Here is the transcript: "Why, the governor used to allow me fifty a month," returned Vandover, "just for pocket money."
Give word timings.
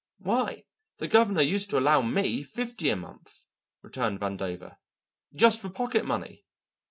"Why, 0.17 0.63
the 0.97 1.07
governor 1.07 1.43
used 1.43 1.69
to 1.69 1.77
allow 1.77 2.01
me 2.01 2.41
fifty 2.41 2.89
a 2.89 2.95
month," 2.95 3.45
returned 3.83 4.19
Vandover, 4.19 4.77
"just 5.35 5.59
for 5.59 5.69
pocket 5.69 6.05
money." 6.05 6.43